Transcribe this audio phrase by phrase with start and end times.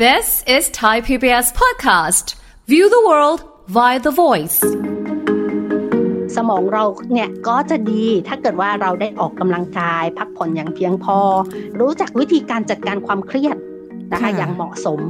[0.00, 2.36] This is Thai PBS podcast.
[2.66, 3.40] View the world
[3.76, 4.58] via the voice.
[6.36, 11.18] สมองเราเนี่ยก็จะดีถ้าเกิดว่าเราได้ออกกำลังกาย พักผ่อนอย่างเพียงพอ
[11.80, 13.56] รู้จักวิธีการจัดการความเครียด
[14.12, 15.00] นะคะค่ะอย่างเหมาะสม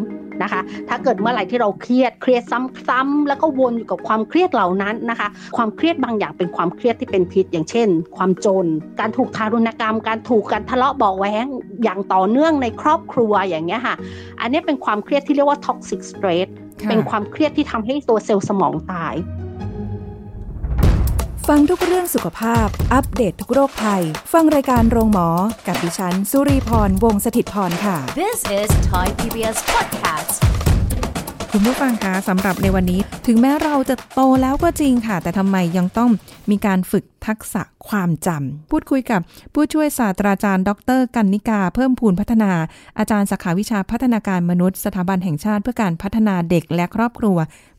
[0.42, 2.42] นะคะ ถ้าเกิดเมื่อไหร่ที่เราเครียดเครียด
[2.88, 8.66] ซ้ำๆแล้วก็วนอยู่กับความเครียดเหล่านั้นนะคะ ความเครียดบางอย่างเป็นความเครียดที่เป็นพิษ อย่างเช่น ความจน
[9.00, 11.46] การถูกทารุณกรรม การถูกการทะเลาะเบาะแว้ง
[11.84, 13.96] อย่างต่อเนื่องในครอบครัวอย่างเงี้ยค่ะ
[14.40, 16.48] อันนี้เป็นความเครียดที่เรียกว่า toxic stress
[16.80, 19.14] ค่ะเป็นความเครียดที่ทำให้ตัวเซลล์สมองตาย
[21.48, 25.28] ฟังทุกเรื่องสุขภาพ อัปเดตททุกโรคภัย ฟังรายการโรงหมอ
[25.66, 30.32] กับดิฉัน สุรีพร วงศิตพรค่ะ This is Thai PBS podcast.
[31.52, 36.10] คุณผู้ฟังคะสำหรับในวันนี้ ถึงแม้เราจะโตแล้วก็จริงค่ะ แต่ทำไมยังต้อง
[36.50, 39.20] มีการฝึกทักษะความจำพูดคุยกับ
[39.54, 42.52] ผู้ช่วยศาสตราจารย์ ดร กันนิกา เพิ่มพูนพัฒนา
[42.98, 47.36] อาจารย์สาขาวิชาพัฒนาการมนุษย์ สถาบันแห่งชาติเพื่อการพัฒนาเด็กและครอบครัว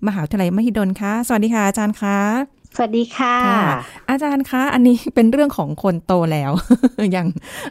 [0.08, 3.64] มหาวิทยาลัยมหิดลค่ะสวัสดีค่ะอาจารย์คะ สวัสดีค่ะคะ
[4.09, 6.52] อาจารย์คะอันนี้เป็นเรื่องของคนโตแล้ว
[7.11, 7.28] อย่าง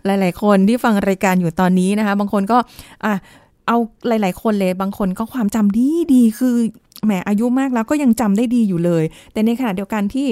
[0.07, 2.59] หลาย ๆ คนที่ฟังรายการอยู่ตอนนี้นะคะ บางคนก็
[3.05, 3.13] อะ
[3.67, 3.77] เอา
[4.09, 6.57] หลาย ๆ คนเลย บางคนก็ความจำดีดีคือ
[7.05, 10.27] แหมอายุมากแล้วก็ยังจำได้ดีอยู่เลย แต่ในขณะเดียวกันที่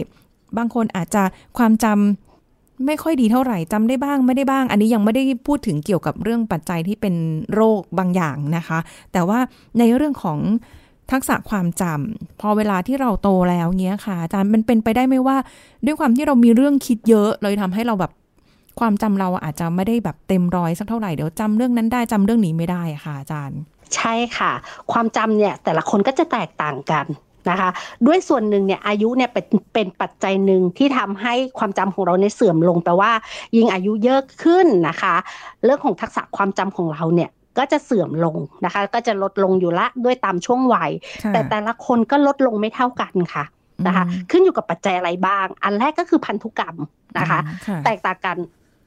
[0.58, 1.22] บางคนอาจจะ
[1.58, 7.14] ความจำไม่ค่อยดีเท่าไหร่จำได้บ้างไม่ได้บ้าง อันนี้ยังไม่ได้พูดถึงเกี่ยวกับเรื่องปัจจัยที่เป็น
[7.55, 8.78] โรคบางอย่างนะคะ
[9.12, 9.38] แต่ว่า
[9.78, 10.38] ในเรื่องของ
[11.12, 15.37] ทักษะความจำพอเวลาที่เราโตแล้วเงี้ยค่ะ อาจารย์มันเป็นไปได้ไหมว่า
[15.87, 18.12] ด้วยความที่เรามีเรื่องคิดเยอะเลยทำให้เราแบบ
[18.81, 23.59] ความจำเราอาจจะไม่ได้แบบเต็มร้อยสักเท่าไหร่เดี๋ยวจำเรื่องนั้นได้จำเรื่องนี้ไม่ได้ค่ะ อาจารย์
[23.95, 24.53] ใช่ค่ะ
[24.92, 27.06] ความจำเนี่ยแต่ละคนก็จะแตกต่างกัน
[27.50, 27.70] นะคะ
[28.06, 33.12] ด้วยส่วนหนึ่งเนี่ยอายุเนี่ยเป็นเป็นปัจจัยหนึ่งที่ทำให้ความจำของเราเนี่ยเสื่อมลงแปลว่า
[33.56, 35.15] ยิ่งอายุเยอะขึ้นนะคะ
[35.65, 40.91] เรื่องของทักษะความจำของเราเนี่ย ก็จะเสื่อมลงนะคะ ก็จะลดลงอยู่ละด้วยตามช่วงวัย
[41.25, 43.45] ค่ะแต่แต่ละคนก็ลดลงไม่เท่ากันค่ะ
[43.87, 46.77] นะคะอืมขึ้นอยู่กับปัจจัยอะไรบ้าง อันแรกก็คือพันธุกรรม
[47.19, 48.37] นะคะค่ะแตกต่างกัน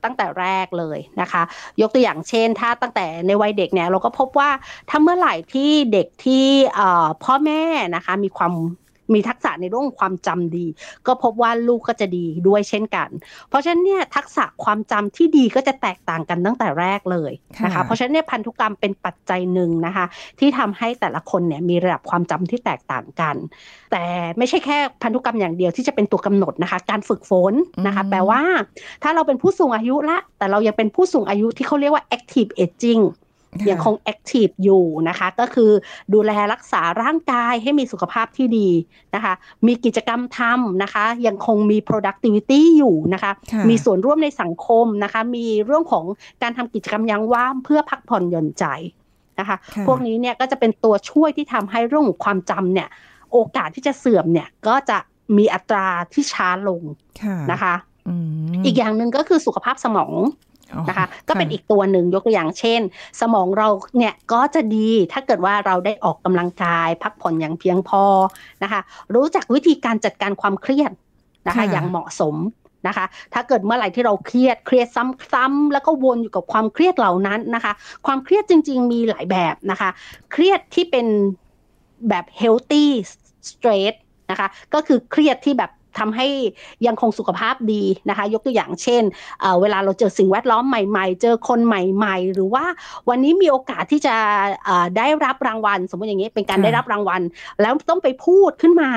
[0.03, 1.41] ตั้งแต่แรกเลยนะคะ
[1.81, 4.49] ยกตัวอย่างเช่น ถ้าตั้งแต่ในวัยเด็กเนี่ยเราก็พบว่า
[4.89, 6.45] ถ้าเมื่อไหร่ที่เด็กที่
[6.75, 7.61] เอ่อพ่อแม่
[7.95, 8.53] นะคะ มีความ
[9.13, 10.65] มีทักษะในเรื่องของความจำดี
[11.07, 13.09] ก็พบว่าลูกก็จะดีด้วยเช่นกัน
[13.49, 17.31] เพราะฉะนั้นเนี่ยทักษะความจำที่ดีก็จะแตกต่างกันตั้งแต่แรกเลย
[17.65, 20.05] นะคะค่ะเพราะฉะนั้นเนี่ยพันธุกรรมเป็นปัจจัยหนึ่งนะคะ
[20.39, 23.35] ที่ทำให้แต่ละคนเนี่ยมีระดับความจำที่แตกต่างกัน
[23.91, 24.03] แต่
[24.37, 27.53] ไม่ใช่แค่พันธุกรรมอย่างเดียวที่จะเป็นตัวกำหนดนะคะ การฝึกฝน
[27.87, 28.41] นะคะอืมแปลว่า
[29.03, 33.30] ถ้าเราเป็นผู้สูงอายุละ แต่เรายังเป็นผู้สูงอายุที่เขาเรียกว่า active aging ค่ะ
[33.69, 35.71] ยังคง active อยู่นะคะ ก็คือ
[36.13, 38.69] ดูแลรักษาร่างกายให้มีสุขภาพที่ดี
[39.15, 39.33] นะคะ
[39.67, 46.05] มีกิจกรรมทำนะคะ ยังคงมี productivity อยู่นะคะค่ะมีส่วนร่วมในสังคมนะคะ มีเรื่องของ
[46.41, 48.65] การทำกิจกรรมยามว่างเพื่อพักผ่อนหย่อนใจ
[49.39, 52.87] นะคะค่ะพวกนี้เนี่ยก็จะเป็นตัวช่วยที่ทำให้เรื่องของความจำเนี่ย
[53.31, 54.97] โอกาสที่จะเสื่อมเนี่ยก็จะ
[55.37, 56.81] มีอัตราที่ช้าลง
[57.21, 57.75] ค่ะนะคะ
[58.07, 58.15] อื
[58.51, 60.50] มอีกอย่างหนึ่งก็คือสุขภาพสมองอ๋อ
[60.89, 62.81] นะคะก็เป็นอีกตัวหนึ่งยกตัวอย่างเช่น
[63.21, 63.67] สมองเรา
[63.97, 68.03] เนี่ยก็จะดีถ้าเกิดว่าเราได้ออกกำลังกาย พักผ่อนอย่างเพียงพอ
[68.63, 68.81] นะคะ
[69.15, 70.91] รู้จักวิธีการจัดการความเครียด
[71.47, 72.35] นะคะค่ะอย่างเหมาะสม
[72.87, 74.87] นะคะ ถ้าเกิดเมื่อไหร่ที่เราเครียดเครียด
[75.33, 77.73] ซ้ำๆแล้วก็วนอยู่กับความเครียดเหล่านั้นนะคะ
[78.05, 79.89] ความเครียดจริง ๆ มีหลายแบบนะคะ
[80.31, 81.07] เครียดที่เป็น
[82.09, 82.85] แบบ healthy
[83.49, 83.95] stress
[84.31, 86.27] นะคะ ก็คือเครียดที่แบบ ทำให้
[86.87, 89.03] ยังคงสุขภาพดีนะคะ ยกตัวอย่างเช่น
[89.41, 92.65] เอ่อเวลาเราเจอสิ่งแวดล้อมใหม่ ๆ เจอคนใหม่ ๆ หรือว่า
[93.09, 94.15] วันนี้มีโอกาสที่จะ
[94.65, 97.21] เอ่อได้รับรางวัล สมมติอย่างนี้เป็นการค่ะได้รับรางวัล
[97.61, 98.91] แล้วต้องไปพูดขึ้นมา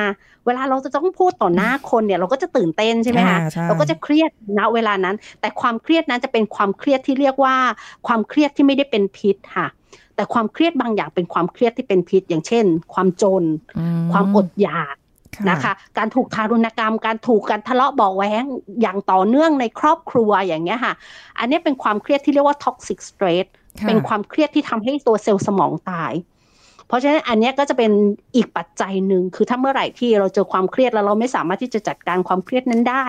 [0.47, 7.57] เวลาเราจะต้องพูดต่อหน้าคนเนี่ยเราก็จะตื่นเต้นใช่ไหมคะอ่าใช่เราก็จะเครียดณเวลานั้น แต่ความเครียดนั้นจะเป็นความเครียดที่เรียกว่า
[8.07, 9.67] ความเครียดที่ไม่ได้เป็นพิษค่ะ
[10.17, 13.45] แต่ความเครียดบางอย่างเป็นความเครียดที่เป็นพิษ อย่างเช่น ความจน
[13.79, 14.95] อืความอดอยาก
[15.51, 18.45] นะคะ การถูกทารุณกรรม การถูกการทะเลาะเบาะแว้ง
[18.81, 20.95] อย่างต่อเนื่องในครอบครัวอย่างเงี้ยค่ะ
[21.39, 23.47] อันนี้เป็นความเครียดที่เรียกว่า toxic stress
[23.81, 26.15] ค่ะเป็นความเครียดที่ทำให้ตัวเซลล์สมองตาย
[26.89, 27.93] เพราะฉะนั้นอันเนี้ยก็จะเป็น
[28.37, 33.05] อีกปัจจัยหนึ่งคือถ้าเมื่อไหร่ที่เราเจอความเครียดแล้วเราไม่สามารถที่จะจัดการความเครียดนั้นได้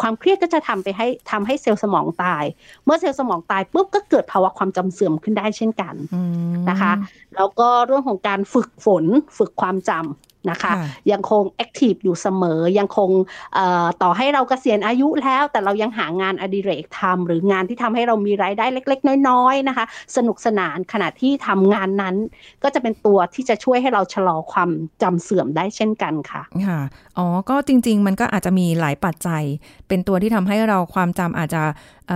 [0.00, 2.44] ความเครียดก็จะทำไปให้ทำให้เซลล์สมองตาย
[2.84, 6.22] เมื่อเซลล์สมองตายปุ๊บก็เกิดภาวะความจำเสื่อมขึ้นได้เช่นกันอื
[6.52, 6.92] มนะคะ
[7.36, 9.04] แล้วก็เรื่องของการฝึกฝน
[9.38, 10.02] ฝึกความจำ
[10.50, 13.10] นะคะค่ะยังคงแอคทีฟอยู่เสมอยังคง
[13.54, 19.84] เอ่อต่อให้เราเกษียณอายุแล้ว แต่เรายังหางานอดิเรกทำหรืองานที่ทำให้เรามีรายได้เล็ก ๆ น้อยๆนะคะ
[20.16, 22.16] สนุกสนานขณะที่ทำงานนั้น
[22.62, 24.70] ก็จะเป็นตัวที่จะช่วยให้เราชะลอความ
[25.02, 26.80] จำเสื่อมได้เช่นกันค่ะค่ะ
[27.18, 29.42] อ๋อก็จริง ๆ มันก็อาจจะมีหลายปัจจัย
[29.88, 31.62] เป็นตัวที่ทำให้เราความจำอาจจะ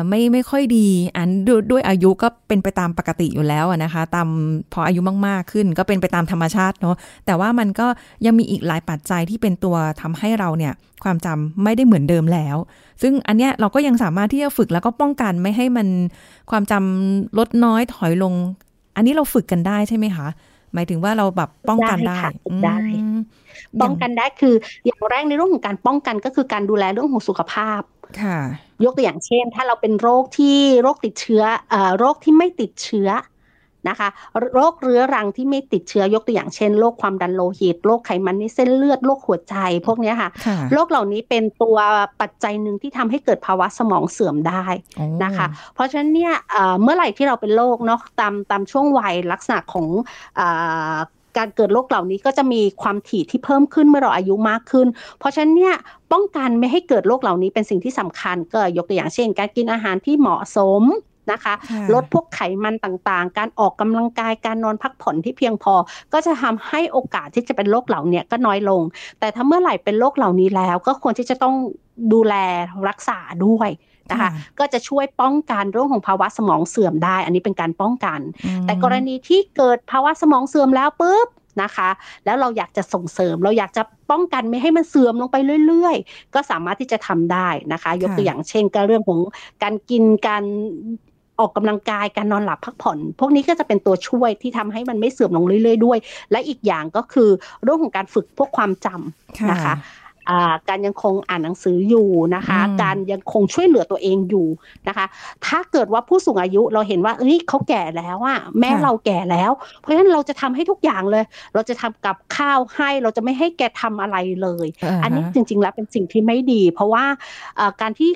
[0.09, 0.87] ไม่ไม่ค่อยดี
[1.17, 1.29] อัน
[1.71, 4.29] ด้วยอายุก็เป็นไปตามปกติอยู่แล้วนะคะ ตาม
[4.73, 6.97] พออายุมากๆขึ้น ก็เป็นไปตามธรรมชาติเนาะ
[7.27, 7.87] แต่ว่ามันก็
[8.27, 10.73] ยังมีอีกหลายปัจจัยที่เป็นตัวทำให้เราเนี่ย
[11.05, 12.57] ความจำไม่ได้เหมือนเดิมแล้ว
[13.03, 15.89] ซึ่งอันเนี้ยเราก็ยังสามารถที่จะฝึกแล้วก็ป้องกันไม่ให้มัน
[16.51, 18.35] ความจำลดน้อยถอยลง
[18.97, 20.29] อันนี้เราฝึกกันได้ใช่ไหมคะ
[20.75, 22.19] หมายถึงว่าเราแบบป้องกันได้
[22.65, 22.77] ได้
[23.81, 24.55] ป้องกันได้คือ
[24.85, 28.02] อย่างแรกในเรื่องของการป้องกันก็คือการดูแลเรื่องของสุขภาพค่ะ
[28.85, 31.43] ยกตัวอย่างเช่น ถ้าเราเป็นโรคที่โรคติดเชื้อ
[31.99, 33.11] โรคที่ไม่ติดเชื้อ
[33.89, 34.09] นะคะ
[34.55, 39.57] โรคเรื้อรังที่ไม่ติดเชื้อยกตัวอย่างเช่นโรคความดันโลหิตโรคไขมันในเส้นเลือดโรคหัวใจ
[39.87, 40.31] พวกนี้ค่ะ
[40.73, 41.77] โรคเหล่านี้เป็นตัว
[42.21, 44.65] ปัจจัยหนึ่งที่ทำให้เกิดภาวะสมองเสื่อมได้
[45.25, 46.35] นะคะ เพราะฉะนั้นเนี่ย
[46.83, 49.87] เมื่อไหร่ที่เราเป็นโรคเนาะตามตามช่วงวัยลักษณะของ
[51.39, 54.87] การเกิดโรคเหล่านี้ก็จะมีความถี่ที่เพิ่มขึ้นเมื่อเราอายุมากขึ้น
[55.19, 55.75] เพราะฉะนั้นเนี่ย
[56.13, 60.83] ป้องกันไม่ให้เกิดโรคเหล่านี้เป็นสิ่งที่สำคัญ ก็ยกตัวอย่างเช่น การกินอาหารที่เหมาะสม
[61.33, 61.55] นะคะ
[61.95, 65.75] ลดพวกไขมันต่างๆ การออกกำลังกาย การนอนพักผ่อนที่เพียงพอ
[66.13, 68.83] ก็จะทำให้โอกาสที่จะเป็นโรคเหล่านี้ก็น้อยลง
[69.21, 71.55] แต่ถ้าเมื่อไหร่เป็นโรคเหล่านี้แล้ว ก็ควรที่จะต้อง
[72.13, 72.35] ดูแล
[72.89, 73.71] รักษาด้วย
[74.11, 78.21] นะคะก็จะช่วยป้องกันเรื่องของภาวะสมองเสื่อมได้ อันนี้เป็นการป้องกัน
[78.67, 81.29] แต่กรณีที่เกิดภาวะสมองเสื่อมแล้วปุ๊บ
[81.63, 81.89] นะคะ
[82.25, 89.21] แล้วเราอยากจะส่งเสริมเราอยากจะป้องกันไม่ให้มันเสื่อมลงไปเรื่อย ๆ ก็สามารถที่จะทำได้นะคะ ยกตัวอย่างเช่นก็เรื่องของ
[89.63, 90.45] การกินการ
[91.41, 95.99] ออกกำลังกายการนอนหลับพักผ่อน พวกนี้ก็จะเป็นตัวช่วยที่ทำให้มันไม่เสื่อมลงเรื่อย ๆ ด้วย
[96.31, 97.31] และอีกอย่างก็คือ
[97.65, 99.75] เรื่องของการฝึกพวกความจำนะคะ
[100.69, 104.47] การยังคงอ่านหนังสืออยู่นะคะ การยังคงช่วยเหลือตัวเองอยู่
[104.89, 105.07] นะคะ
[105.47, 111.25] ถ้าเกิดว่าผู้สูงอายุเราเห็นว่าเฮ้ยเขาแก่แล้วอะแม่เราแก่แล้ว เพราะฉะนั้นเราจะทำให้ทุกอย่างเลย
[111.55, 114.67] เราจะทำกับข้าวให้เราจะไม่ให้แกทำอะไรเลย
[115.03, 117.05] อันนี้จริง ๆ แล้วเป็นสิ่งที่ไม่ดี เพราะว่า
[117.83, 118.11] การที่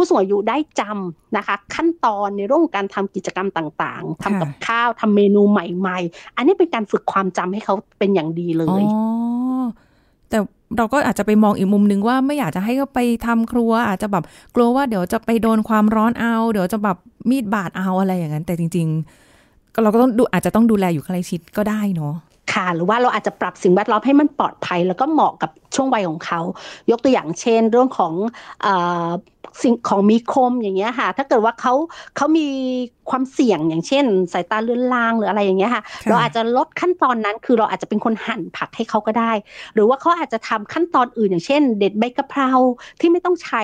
[0.00, 9.47] ผู้สูงอายุได้จำนะคะ ขั้นตอนในเรื่องการทำกิจกรรมต่างๆทำกับข้าวทำเมนูใหม่ ๆ อันนี้เป็นการฝึกความจำให้เขาเป็นอย่างดีเลยอ๋อแต่
[10.76, 14.24] เราก็อาจจะไปมองอีกมุมนึงว่าไม่อยากจะให้เขาไปทำครัว อาจจะแบบ
[14.54, 16.96] กลัวว่าเดี๋ยวจะไปโดนความร้อนเอา เดี๋ยวจะแบบ
[17.30, 18.86] มีดบาดเอาอะไรอย่างนั้น แต่จริง
[19.34, 22.14] ๆ เราก็ต้องดูอาจจะต้องดูแลอยู่ใกล้ชิดก็ได้เนาะ
[22.52, 26.40] ค่ะ หรือว่าเราอาจจะปรับสิ่งแวดล้อมให้มันปลอดภัย แล้วก็เหมาะกับช่วงวัยของเขา
[26.90, 28.12] ยกตัวอย่างเช่น เรื่องของ
[28.64, 28.66] อ
[29.62, 31.74] สิ่งของมีคมอย่างเงี้ยค่ะ ถ้าเกิดว่าเขา
[32.16, 32.46] เขามี
[33.10, 39.32] ความเสี่ยงอย่างเช่น สายตาเลือนลางหรืออะไรอย่างเงี้ยค่ะ เราอาจจะลดขั้นตอนนั้น คือเราอาจจะเป็นคนหั่นผักให้เขาก็ได้
[39.74, 42.50] หรือว่าเขาอาจจะทำขั้นตอนอื่นอย่างเช่น เด็ดใบกะเพรา
[43.00, 43.62] ที่ไม่ต้องใช้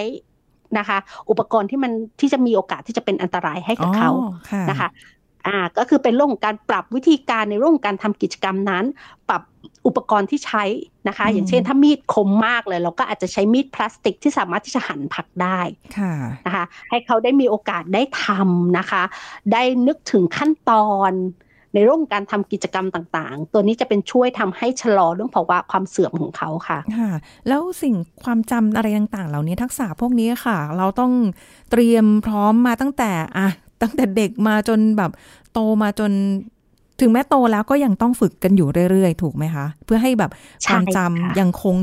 [0.79, 0.99] นะคะ
[1.31, 4.11] อุปกรณ์ที่มันที่จะมีโอกาสที่จะเป็นอันตรายให้กับเขา
[4.71, 4.89] นะคะ
[5.47, 8.85] อ่าก็คือเป็นเรื่องของการปรับวิธีการในเรื่องการทำกิจกรรมนั้น
[9.29, 9.43] ปรับ
[9.87, 10.65] อุปกรณ์ที่ใช้
[11.09, 15.61] นะคะ อย่างเช่นถ้ามีดคมมากเลย เราก็อาจจะใช้มีดพลาสติกที่สามารถที่จะหั่นผักได้
[16.47, 19.03] นะคะ ให้เขาได้มีโอกาสได้ทำนะคะ
[19.53, 21.13] ได้นึกถึงขั้นตอน
[21.75, 27.11] ในเรื่องการทำกิจกรรมต่างๆ ตัวนี้จะเป็นช่วยทำให้ชะลอเรื่องภาวะความเสื่อมของเขาค่ะค่ะ
[27.49, 27.95] แล้วสิ่ง
[28.25, 31.13] ความจำอะไรต่างๆ เหล่านี้ทักษะพวกนี้ค่ะ เราต้อง
[31.71, 33.49] เตรียมพร้อมมาตั้งแต่อะ
[33.85, 35.11] ตั้งแต่เด็กมาจนแบบ
[35.53, 36.11] โตมาจน
[37.01, 40.31] ถึงแม้โตแล้วก็ยังต้องฝึกกันอยู่เรื่อยๆ ถูกไหมคะ เพื่อให้แบบ
[40.67, 41.77] ความจำยังคง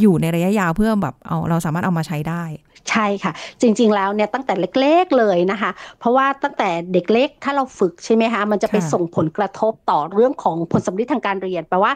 [0.00, 2.44] อยู่ในระยะยาวเพื่อแบบเอาเราสามารถเอามาใช้ได้
[2.90, 11.92] ใช่ค่ะ จริง ๆ แล้วเนี่ยตั้งแต่เล็กๆเลยนะคะ เพราะว่าตั้งแต่เด็กเล็กถ้าเราฝึกใช่ไหมคะมันจะไปส่งผลกระทบต่อเรื่องของผลสำลิดทางการเรียนแปลว่า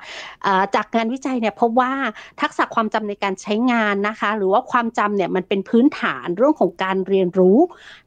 [0.75, 1.93] จากงานวิจัยเนี่ยพบว่า
[2.41, 7.59] ทักษะความจำในการใช้งานนะคะ หรือว่าความจำเนี่ยมันเป็นพื้นฐานเรื่องของการเรียนรู้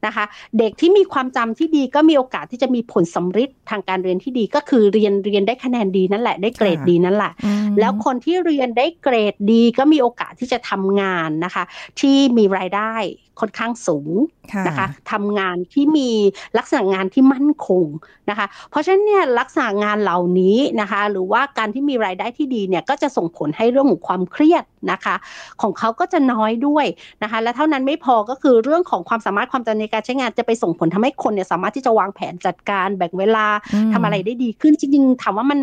[0.05, 0.25] นะคะ
[0.59, 7.31] เด็กที่มีความจำที่ดีก็มีโอกาสที่จะมีผลสำลิดทางการเรียนที่ดีก็คือเรียนเรียนได้คะแนนดีนั่นแหละได้เกรดดีนั่นแหละ
[7.79, 11.63] แล้วคนที่เรียนได้เกรดดีก็มีโอกาส ที่จะทำงานนะคะ
[11.99, 12.93] ที่มีรายได้
[13.39, 14.13] ค่อนข้างสูง
[14.67, 16.09] นะคะทำงานที่มี
[16.57, 17.85] ลักษณะงานที่มั่นคง
[18.29, 25.15] นะคะ เพราะฉะนั้นเนี่ยลักษณะงานเหล่านี้นะคะ หรือว่าการที่มีรายได้ที่ดีเนี่ยก็จะส่งผลให้เรื่องของความเครียดนะคะ
[25.61, 26.85] ของเขาก็จะน้อยด้วย
[27.23, 33.47] นะคะ และเท่านั้นไม่พอก็คือเรื่องของความสามารถความจำในการใช้งานจะไปส่งผลทำให้คนเนี่ยสามารถที่จะวางแผนจัดการแบ่งเวลา
[33.93, 35.59] ทำอะไรได้ดีขึ้นจริงๆถามว่ามัน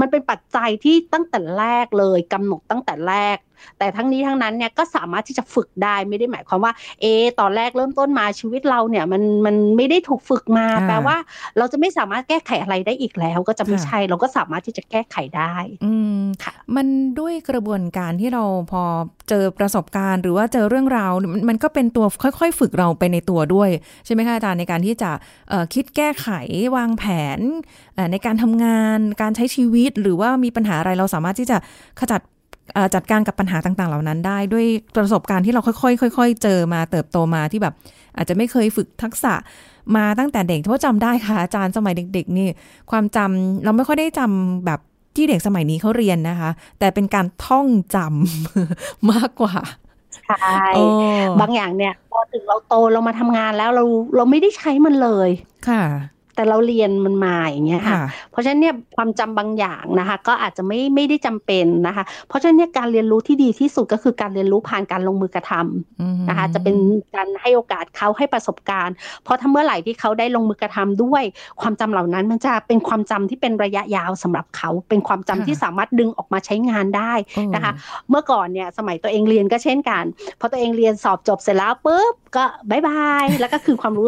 [0.00, 3.38] มันเป็นปัจจัยที่ตั้งแต่แรกเลยกำหนดตั้งแต่แรก
[3.78, 7.06] แต่ทั้งนี้ทั้งนั้นเนี่ยก็สามารถที่จะฝึกได้ไม่ได้หมายความว่า เอ
[7.40, 11.16] ตอนแรกเริ่มต้นมาชีวิตเราเนี่ยมันมันไม่ได้ถูกฝึกมาแปลว่า
[11.58, 15.54] เราจะไม่สามารถแก้ไขอะไรได้อีกแล้ว ก็จะไม่ใช่เราก็สามารถที่จะแก้ไขได้
[15.84, 16.86] อืมค่ะ มัน
[17.20, 18.82] ด้วยกระบวนการที่เราพอ
[19.28, 21.12] เจอประสบการณ์ หรือว่าเจอเรื่องราว
[21.48, 23.70] มันก็เป็นตัวค่อย ๆ ฝึกเราไปในตัวด้วย
[24.06, 25.10] ใช่ไหมคะอาจารย์ในการที่จะ
[25.74, 26.28] คิดแก้ไข
[26.76, 27.04] วางแผ
[27.38, 27.40] น
[28.12, 31.56] ในการทำงานการใช้ชีวิตหรือว่ามีปัญหาอะไรเราสามารถที่จะ
[32.00, 32.20] ขจัด
[32.94, 35.72] จัดการกับปัญหาต่างๆ เหล่านั้นได้ด้วยประสบการณ์ที่เราค่
[36.06, 37.74] อยๆค่อยๆ เจอมาเติบโตมาที่แบบ
[38.16, 39.34] อาจจะไม่เคยฝึกทักษะ
[39.96, 42.48] มาตั้งแต่เด็กเพราะจำได้ค่ะอาจารย์สมัยเด็ก ๆ นี่
[42.90, 44.80] ความจำเราไม่ค่อยได้จำแบบ
[45.16, 49.54] ที่เด็กสมัยนี้เขาเรียนนะคะ แต่เป็นการท่องจำมากกว่า
[50.26, 50.62] ใช่
[51.40, 53.84] บางอย่างเนี่ยพอถึงเราโตเรามาทำงานแล้วเรา
[54.16, 55.30] เราไม่ได้ใช้มันเลย
[55.68, 55.82] ค่ะ
[56.34, 57.96] แต่เราเรียนมันมาอย่างเงี้ยค่ะ
[58.30, 66.76] เพราะฉะนั้นเนี่ยความจำบางอย่างนะคะ ก็อาจจะไม่ไม่ได้จำเป็นนะคะ เพราะฉะนั้นเนี่ยการเรียนรู้ที่ดีที่สุดก็คือการเรียนรู้ผ่านการลงมือกระทำนะคะ จะเป็น
[67.16, 71.22] การให้โอกาสเขาให้ประสบการณ์ เพราะถ้าเมื่อไหร่ที่เขาได้ลงมือกระทำด้วย
[71.60, 77.12] ความจำเหล่านั้นมันจะเป็นความจำที่เป็นระยะยาวสำหรับเขา เป็นความจำที่สามารถดึงออกมาใช้งานได้
[77.54, 77.72] นะคะ
[78.10, 80.04] เมื่อก่อนเนี่ยสมัยตัวเองเรียนก็เช่นกัน
[80.40, 84.06] พอตัวเองเรียนสอบจบเสร็จแล้วปุ๊บ ก็บายบาย แล้วก็คือความรู้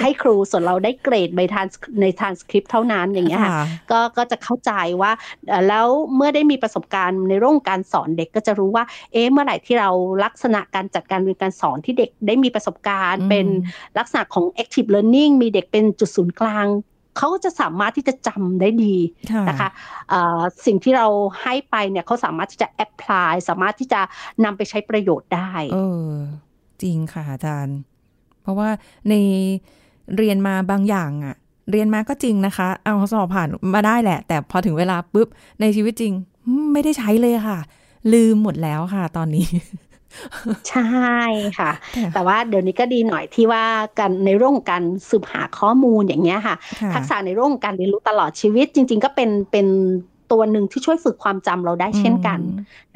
[0.00, 1.66] ให้ครูส่วนเราได้เกรดในทาน
[2.00, 3.52] ในทานสคริปต์เท่านั้นอย่างเงี้ยค่ะ
[3.90, 5.12] ก็ก็จะเข้าใจว่า
[5.68, 9.90] แล้วเมื่อได้มีประสบการณ์ในเรื่องการสอนเด็กก็จะรู้ว่า เอ๊ะเมื่อไหร่ที่เรา
[10.24, 13.46] ลักษณะการจัดการเรียนการสอนที่เด็กได้มีประสบการณ์ เป็น
[13.98, 16.66] ลักษณะของ active learning มีเด็กเป็นจุดศูนย์กลาง
[17.18, 18.96] เขาจะสามารถที่จะจำได้ดี
[19.48, 19.68] นะคะ
[20.66, 21.06] สิ่งที่เรา
[21.42, 24.00] ให้ไปเนี่ยเขาสามารถที่จะแอพพลายสามารถที่จะ
[24.44, 25.78] นำไปใช้ประโยชน์ได้เอ
[26.08, 26.12] อ
[26.82, 27.76] จริงค่ะอาจารย์
[28.42, 28.68] เพราะว่า
[29.08, 29.14] ใน
[30.16, 31.36] เรียนมาบางอย่างอะ
[31.70, 35.28] เรียนมาก็จริงนะคะ เอาสอบผ่านมาได้แหละ แต่พอถึงเวลาปุ๊บ
[35.60, 36.12] ในชีวิตจริง
[36.72, 37.58] ไม่ได้ใช้เลยค่ะ
[38.12, 39.46] ลืมหมดแล้วค่ะ ตอนนี้
[40.68, 41.20] ใช่
[41.58, 41.70] ค่ะ
[42.14, 43.64] แต่ว่าเดี๋ยวนี้ก็ดีหน่อยที่ว่า
[43.98, 46.56] กันในเรื่องการสืบหาข้อมูลอย่างเงี้ยค่ะ
[46.94, 49.66] ทักษะในเรื่องการเรียนรู้ตลอดชีวิตจริง ๆ ก็เป็นเป็น
[50.32, 52.40] ตัวหนึ่งที่ช่วยฝึกความจำเราได้เช่นกัน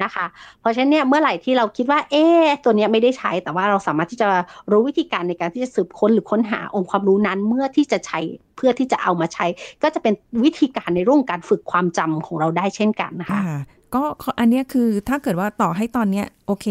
[0.03, 0.25] นะคะ
[0.59, 2.23] เพราะฉะนั้นเนี่ยเมื่อไหร่ที่เราคิดว่า เอ๊
[2.63, 4.27] ตัวนี้ไม่ได้ใช้ แต่ว่าเราสามารถที่จะ
[4.71, 8.19] รู้วิธีการในการที่จะสืบค้นหรือค้นหาองค์ความรู้นั้นเมื่อที่จะใช้
[8.55, 9.45] เพื่อที่จะเอามาใช้
[9.83, 10.13] ก็จะเป็น
[10.43, 13.41] วิธีการในเรื่องการฝึกความจำของเราได้เช่นกันนะคะ
[13.95, 14.03] ก็
[14.39, 16.67] อันนี้คือถ้าเกิดว่าต่อให้ตอนเนี้ยโอเค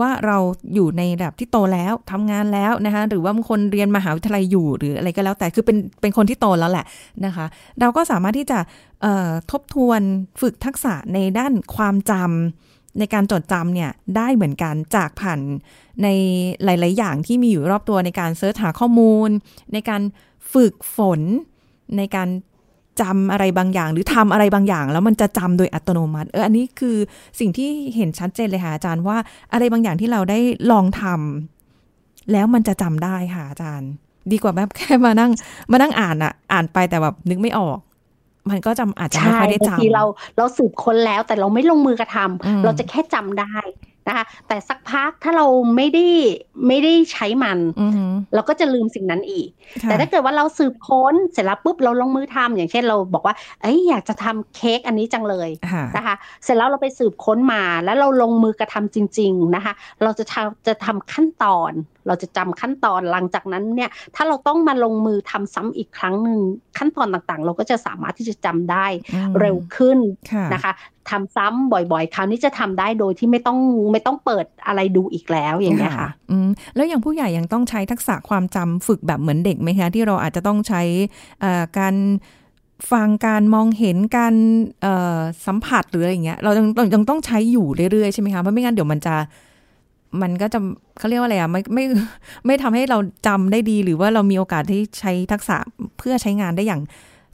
[0.00, 0.38] ว่าเรา
[0.74, 6.86] อยู่ในระดับที่โตแล้วทำงานแล้วนะคะหรือว่าบางคนเรียนมหาวิทยาลัยอยู่หรืออะไรก็แล้วแต่คือเป็นเป็นคนที่โตแล้วแหละ
[7.26, 7.46] นะคะ
[7.80, 8.58] เราก็สามารถที่จะ
[9.50, 10.00] ทบทวน
[10.40, 15.40] ฝึกทักษะในด้านความจำในการจดจำเนี่ยได้เหมือนกันจากผ่าน
[16.02, 16.08] ใน
[16.64, 19.30] หลาย ๆ อย่างที่มีอยู่รอบตัวในการเสิร์ชหาข้อมูล
[19.72, 20.02] ในการ
[20.52, 21.20] ฝึกฝน
[21.96, 22.28] ในการ
[23.00, 26.96] จำอะไรบางอย่าง หรือทำอะไรบางอย่าง แล้วมันจะจำโดยอัตโนมัติ เอออันนี้คือ
[27.40, 29.16] สิ่งที่เห็นชัดเจนเลยค่ะอาจารย์ว่า
[29.52, 30.38] อะไรบางอย่างที่เราได้
[30.70, 33.90] ลองทำแล้วมันจะจำได้ค่ะอาจารย์
[34.32, 35.30] ดีกว่าแบบแค่มานั่ง
[35.70, 37.78] มานั่งอ่านอะอ่านไปแต่แบบนึกไม่ออก
[38.50, 40.04] มันก็จำอาจจะไม่ค่อยได้จำบางทีเรา
[40.36, 43.54] เราสืบค้นแล้วแต่เราไม่ลงมือกระทำเราจะแค่จำได้
[44.08, 45.46] นะคะแต่สักพักถ้าเรา
[45.76, 46.06] ไม่ได้
[46.68, 47.58] ไม่ได้ใช้มัน
[48.34, 49.48] เราก็จะลืมสิ่งนั้นอีก
[49.82, 55.50] แต่ถ้าเกิดว่าเราสืบค้นเสร็จแล้วปุ๊บเราลงมือทำอย่างเช่นเราบอกว่าเอ้ยอยากจะทำเค้กอันนี้จังเลย
[55.96, 61.72] นะคะเสร็จแล้วเราไปสืบค้นมาแล้วเราลงมือกระทำจริง ๆนะคะ เราจะทำจะทำขั้นตอน
[62.06, 66.40] เราจะจำขั้นตอนหลังจากนั้นเนี่ยถ้าเราต้องมาลงมือทำซ้ำอีกครั้งหนึ่ง
[66.78, 68.86] ขั้นตอนต่างๆ เราก็จะสามารถที่จะจำได้
[69.40, 69.98] เร็วขึ้น
[70.54, 70.72] นะคะ
[71.10, 73.58] ทำซ้ำบ่อยๆ คราวนี้จะทำได้โดยที่ไม่ต้อง
[73.92, 80.82] ไม่ต้องเปิดอะไรดูอีกแล้วอย่างเงี้ยค่ะ อืมแล้วอย่างผู้ใหญ่ยังต้องใช้ทักษะความจำฝึกแบบเหมือนเด็กไหมคะที่เราอาจจะต้องใช้
[81.78, 81.94] การ
[82.92, 84.34] ฟังการมองเห็นการ
[85.46, 89.14] สัมผัสหรืออะไรอย่างเงี้ย เรายังยังต้องใช้อยู่เรื่อยๆใช่ไหมคะเพราะไม่งั้นเดี๋ยวมันจะ
[90.22, 90.58] มันก็จะ
[90.98, 91.84] เขาเรียกว่าอะไรอะไม่ไม่
[92.46, 95.56] ไม่ทำให้เราจำได้ดีหรือว่าเรามีโอกาสที่ใช้ทักษะ
[95.98, 96.80] เพื่อใช้งานได้อย่าง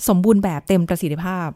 [0.09, 1.49] สมบูรณ์แบบเต็มประสิทธิภาพ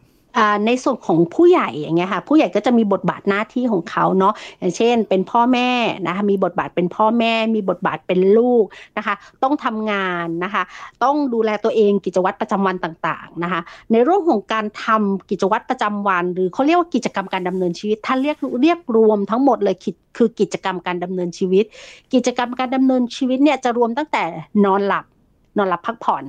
[0.65, 5.69] ในส่วนของผู้ใหญ่อย่างเงี้ยค่ะผู้ใหญ่ก็จะมีบทบาทหน้าที่ของเขาเนาะอย่างเช่น เป็นพ่อแม่
[6.07, 8.65] นะคะมีบทบาทเป็นพ่อแม่ มีบทบาทเป็นลูก
[8.97, 10.63] นะคะ ต้องทำงานนะคะ
[11.03, 13.61] ต้องดูแลตัวเองกิจวัตรประจำวันต่างๆนะคะ
[13.91, 19.75] ในเรื่องของการทำกิจวัตรประจำวัน หรือเขาเรียกว่ากิจกรรมการดำเนินชีวิตท่านเรียกเรียกรวมทั้งหมดเลย
[20.17, 21.65] คือกิจกรรมการดำเนินชีวิต
[22.13, 24.23] กิจกรรมการดำเนินชีวิตเนี่ยจะรวมตั้งแต่
[24.65, 25.05] นอนหลับ
[25.57, 26.23] นอนหลับพักผ่อน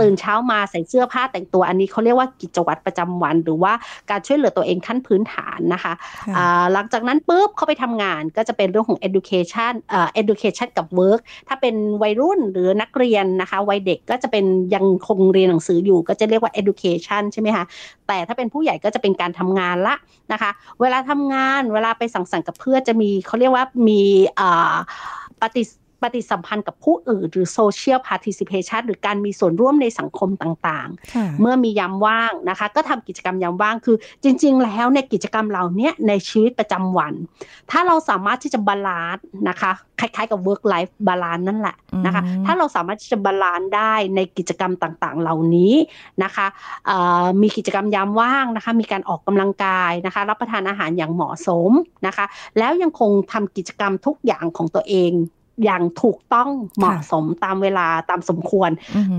[0.00, 3.72] ตื่นเช้ามาใส่เสื้อผ้าแต่งตัวอันนี้เขาเรียกว่ากิจวัตรประจำวัน หรือว่า
[4.10, 5.92] การช่วยเหลือตัวเองขั้นพื้นฐานนะคะ
[6.72, 17.64] หลังจากนั้นปุ๊บเขาไปทำงานก็จะเป็นเรื่องของ education เอ่อ education กับ work ถ้าเป็นวัยรุ่นหรือนักเรียนนะคะวัยเด็กก็จะเป็นยังคงเรียนหนังสืออยู่ ก็จะเรียกว่า education ใช่ไหมคะ
[18.08, 19.94] แต่ถ้าเป็นผู้ใหญ่ก็จะเป็นการทำงานละ
[20.32, 24.02] นะคะ เวลาทำงานเวลาไปสังสรรค์กับเพื่อนจะมีเขาเรียกว่ามี
[25.42, 25.62] ปฏิ
[26.02, 37.12] ปฏิสัมพันธ์กับผู้อื่น หรือ social participation หรือการมีส่วนร่วมในสังคมต่างๆ เมื่อมียามว่างนะคะ ก็ทำกิจกรรมยามว่างคือ จริง ๆ แล้วในกิจกรรมเหล่านี้ในชีวิตประจำวัน
[37.70, 45.74] ถ้าเราสามารถที่จะ balance นะคะคล้ายๆกับ work life บาลานซ์นั่นแหละนะคะ ถ้าเราสามารถที่จะ balance ได้ในกิจกรรมต่างๆ เหล่านี้
[46.24, 46.46] นะคะ
[47.42, 51.70] มีกิจกรรมยามว่างนะคะ มีการออกกำลังกายนะคะ รับประทานอาหารอย่างเหมาะสม
[52.06, 52.24] นะคะ
[52.58, 55.12] แล้วยังคงทำกิจกรรมทุกอย่างของตัวเอง
[55.64, 58.70] อย่างถูกต้องเหมาะสมตามเวลาตามสมควร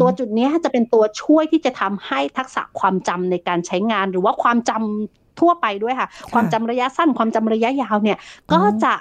[0.01, 8.17] ตัวจุดนี้จะเป็นตัวช่วยที่จะทำให้ทักษะความจำในการใช้งาน หรือว่าความจำทั่วไปด้วยค่ะ ความจำระยะสั้นความจำระยะยาวเนี่ย
[8.53, 8.93] ก็จะ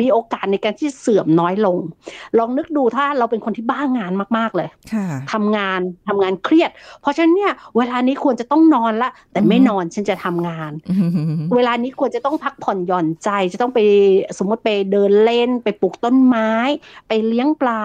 [0.00, 1.78] มีโอกาสในการที่เสื่อมน้อยลง
[2.38, 4.68] ลองนึกดูถ้าเราเป็นคนที่บ้างานมาก ๆ เลย
[5.32, 10.72] ทำงานทำงานเครียด เพราะฉะนั้นเนี่ยเวลานี้ควรจะต้องนอนละ แต่ไม่นอนฉันจะทำงาน
[11.54, 13.80] เวลานี้ควรจะต้องพักผ่อนหย่อนใจ จะต้องไป
[14.38, 16.50] สมมติไปเดินเล่น ไปปลูกต้นไม้
[17.08, 17.82] ไปเลี้ยงปลา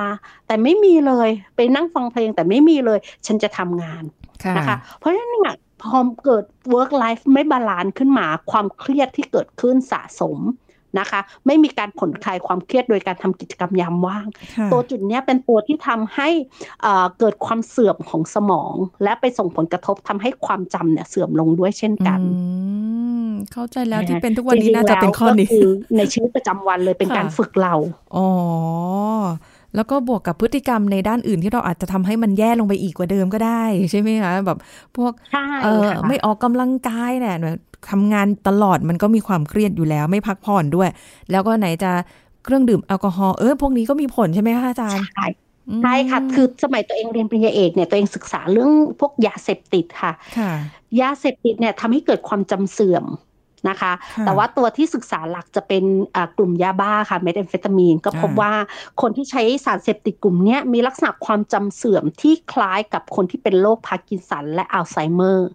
[0.48, 4.03] แต่ไม่มีเลย ไปนั่งฟังเพลงแต่ไม่มีเลย ฉันจะทำงาน
[4.58, 10.39] นะคะเพราะฉะนั้นเนี่ยพอเกิด work life ไม่ balance ขึ้นมา ความเครียดที่เกิดขึ้นสะสม
[11.00, 14.25] นะคะ ไม่มีการผ่อนคลายความเครียดโดยการทำกิจกรรมยามว่าง
[14.71, 16.29] ตัวจุดนี้เป็นตัวที่ทำให้
[17.19, 22.19] เกิดความเสื่อมของสมอง และไปส่งผลกระทบทำให้ความจำเนี่ยเสื่อมลงด้วยเช่นกัน
[23.51, 25.48] เข้าใจแล้วที่เป็นทุกวันนี้น่าจะเป็นข้อนี้
[25.98, 27.74] ในชีวิตประจำวันเลยเป็นการฝึกเรา
[28.15, 28.27] อ๋อ
[29.75, 34.57] แล้วก็บวกกับพฤติกรรมในด้านอื่นที่เราอาจจะทำให้มันแย่ลงไปอีกกว่าเดิมก็ได้ ใช่ไหมคะแบบ
[34.98, 35.12] พวก
[35.63, 37.36] เออไม่ออกกำลังกายเนี่ย
[37.90, 40.90] ทำงานตลอดมันก็มีความเครียดอยู่แล้ว ไม่พักผ่อนด้วย
[41.32, 41.92] แล้วก็ไหนจะ
[42.46, 45.28] เครื่องดื่มแอลกอฮอล์เออพวกนี้ก็มีผลใช่ไหมคะอาจารย์ใช่
[45.84, 50.12] ใช่ค่ะ คือสมัยตัวเองเรียนปริญญาเอกเนี่ยตัวเองศึกษาเรื่องพวกยาเสพติดค่ะ
[51.02, 53.06] ยาเสพติดเนี่ยทำให้เกิดความจำเสื่อม
[53.70, 53.92] นะคะ
[54.26, 55.84] แต่ว่าตัวที่ศึกษาหลักจะเป็น
[56.38, 58.54] กลุ่มยาบ้าค่ะเมทแอมเฟตามีนก็พบว่า
[59.02, 65.50] คนที่ใช้สารเสพติดกลุ่มนี้มีลักษณะความจำเสื่อมที่คล้ายกับคนที่เป็นโรคพาร์กินสันและอัลไซเมอร์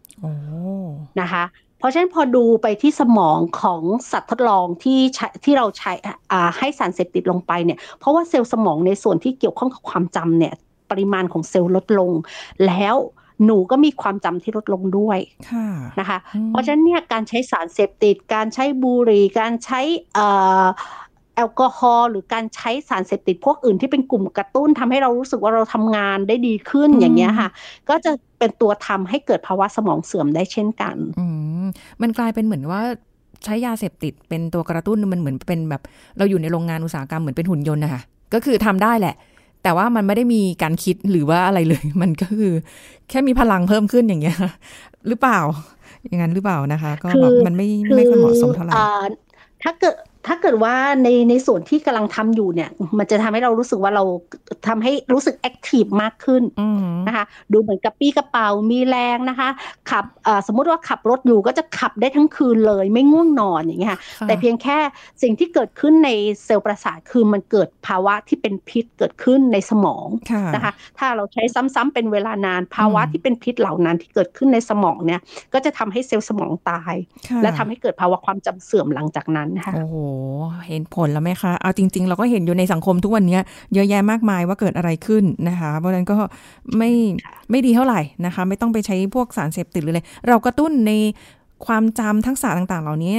[1.20, 1.44] นะคะ
[1.78, 5.00] เพราะฉะนั้นพอดูไปที่สมองของสัตว์ทดลองที่
[5.44, 5.92] ที่เราใช้
[6.58, 10.54] ให้สารเสพติดลงไปเนี่ยเพราะว่าเซลล์สมองในส่วนที่เกี่ยวข้องกับความจำเนี่ย
[10.90, 12.10] ปริมาณของเซลล์ลดลง
[12.66, 12.96] แล้ว
[13.44, 15.18] หนูก็มีความจำที่ลดลงด้วย
[16.00, 16.18] นะคะ
[16.48, 19.80] เพราะฉะนั้นเนี่ยการใช้สารเสพติด การใช้บุหรี่ การใช้
[21.36, 27.48] แอลกอฮอล์หรือการใช้สารเสพติดพวกอื่นที่เป็นกลุ่มกระตุ้นทำให้เรารู้สึกว่าเราทำงานได้ดีขึ้นอย่างเงี้ยค่ะ
[27.88, 31.26] ก็จะเป็นตัวทำให้เกิดภาวะสมองเสื่อมได้เช่นกัน อื
[31.64, 31.66] ม
[32.02, 32.80] มันกลายเป็นเหมือนว่า
[33.44, 35.82] ใช้ยาเสพติดเป็นตัวกระตุ้นมันเหมือนเป็นแบบ
[36.18, 38.02] เราอยู่ในโรงงานอุตสาหกรรมเหมือนเป็นหุ่นยนต์นะคะ
[38.34, 39.14] ก็คือทำได้แหละ
[39.62, 42.52] แต่ว่ามันไม่ได้มีการคิดหรือว่าอะไรเลย มันก็คือ
[43.08, 44.38] แค่มีพลังเพิ่มขึ้นอย่างเงี้ย
[45.08, 45.40] หรือเปล่า
[46.04, 48.74] อย่างนั้นหรือเปล่านะคะ ก็แบบมันไม่ไม่ค่อยเหมาะสมเท่าไหร่
[49.62, 49.94] ถ้าเกิด
[50.28, 54.04] ถ้าเกิดว่าในในส่วนที่กำลังทำอยู่เนี่ย มันจะทำให้เรารู้สึกว่าเรา
[54.68, 56.42] ทำให้รู้สึก active มากขึ้น
[57.06, 59.48] นะคะ ดูเหมือนกับกระปรี้กระเปร่ามีแรงนะคะ
[59.90, 60.04] ขับ
[60.46, 64.78] สมมุติว่าขับรถอยู่ก็จะขับได้ทั้งคืนเลยไม่ง่วงนอนอย่างเงี้ยแต่เพียงแค่
[65.22, 66.10] สิ่งที่เกิดขึ้นใน
[66.44, 70.06] เซลล์ประสาทคือมันเกิดภาวะที่เป็นพิษเกิดขึ้นในสมอง
[70.54, 71.42] นะคะ ถ้าเราใช้
[71.74, 75.20] ซ้ำๆเป็นเวลานานภาวะที่เป็นพิษเหล่านั้นที่เกิดขึ้นในสมองเนี่ย
[75.54, 76.94] ก็จะทำให้เซลล์สมองตาย
[77.42, 79.74] และทำให้เกิดภาวะความจำเสื่อมหลังจากนั้นค่ะ
[80.66, 83.38] เห็นผลแล้วไหมคะ เอาจริง ๆ เราก็เห็นอยู่ในสังคมทุกวันนี้
[83.74, 86.16] เยอะแยะมากมายว่าเกิดอะไรขึ้นนะคะ เพราะฉะนั้นก็
[86.78, 86.90] ไม่
[87.50, 90.92] ไม่ดีเท่าไหร่นะคะ ไม่ต้องไปใช้พวกสารเสพติดเลยเรากระตุ้นใน
[91.66, 93.14] ความจำทักษะต่างๆ เหล่านี้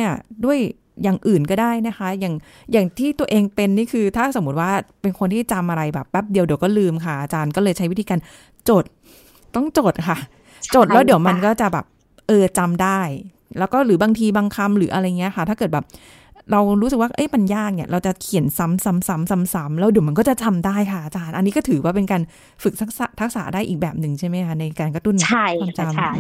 [0.45, 0.59] ด้วย
[1.03, 2.33] อย่างอื่นก็ได้นะคะ อย่าง
[2.71, 8.19] อย่างที่ตัวเองเป็นนี่คือ ถ้าสมมติว่าเป็นคนที่จำอะไรแบบแป๊บเดียวเดี๋ยวก็ลืมค่ะอาจารย์ก็เลยใช้วิธีการ
[8.69, 8.85] จด
[9.55, 10.17] ต้องจดค่ะ
[10.75, 11.85] จดแล้วเดี๋ยวมันก็จะแบบ
[12.27, 12.99] เออจำได้
[13.59, 15.85] แล้วก็หรือบางทีบางคำหรืออะไรเงี้ยค่ะ ถ้าเกิดแบบ
[16.51, 22.21] เรารู้สึกว่าเอ้ยมันยากเนี่ย เราจะเขียนซ้ำซ้ำซ้ำซ้ำซ้ำแล้วเดี๋ยวมันก็จะทำได้ค่ะอาจารย์ อันนี้ก็ถือว่าเป็นการ
[22.63, 25.15] ฝึกทักษะทักษะได้อีกแบบหนึ่งใช่ไหมคะในการกระตุ้น
[25.61, 26.11] ความจำใช่